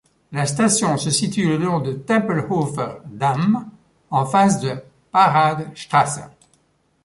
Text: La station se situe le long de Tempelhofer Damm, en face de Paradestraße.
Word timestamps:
La 0.31 0.47
station 0.47 0.97
se 0.97 1.11
situe 1.11 1.47
le 1.47 1.57
long 1.57 1.79
de 1.79 1.93
Tempelhofer 1.93 3.03
Damm, 3.05 3.69
en 4.09 4.25
face 4.25 4.59
de 4.59 4.73
Paradestraße. 5.11 6.21